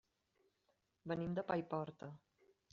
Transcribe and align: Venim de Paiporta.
Venim 1.13 1.37
de 1.41 1.45
Paiporta. 1.53 2.13